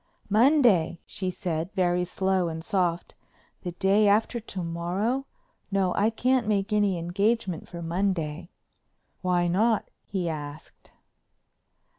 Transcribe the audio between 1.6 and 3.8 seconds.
very slow and soft, "the